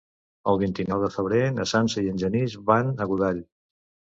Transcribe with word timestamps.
El 0.53 0.55
vint-i-nou 0.61 1.03
de 1.03 1.09
febrer 1.17 1.43
na 1.59 1.67
Sança 1.73 2.05
i 2.07 2.09
en 2.15 2.17
Genís 2.25 2.59
van 2.71 2.93
a 2.95 3.09
Godall. 3.13 3.45